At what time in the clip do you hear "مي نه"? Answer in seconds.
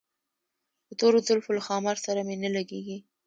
2.27-2.49